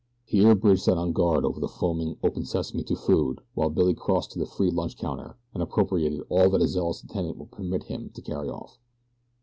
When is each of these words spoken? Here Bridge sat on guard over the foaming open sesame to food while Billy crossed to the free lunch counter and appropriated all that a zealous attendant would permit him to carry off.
Here 0.25 0.55
Bridge 0.55 0.79
sat 0.81 0.97
on 0.97 1.13
guard 1.13 1.45
over 1.45 1.59
the 1.59 1.67
foaming 1.67 2.17
open 2.23 2.43
sesame 2.43 2.81
to 2.85 2.95
food 2.95 3.39
while 3.53 3.69
Billy 3.69 3.93
crossed 3.93 4.31
to 4.31 4.39
the 4.39 4.47
free 4.47 4.71
lunch 4.71 4.97
counter 4.97 5.37
and 5.53 5.61
appropriated 5.61 6.23
all 6.27 6.49
that 6.49 6.61
a 6.63 6.67
zealous 6.67 7.03
attendant 7.03 7.37
would 7.37 7.51
permit 7.51 7.83
him 7.83 8.09
to 8.15 8.21
carry 8.23 8.49
off. 8.49 8.79